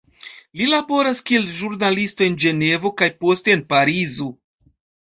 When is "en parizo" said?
3.59-4.35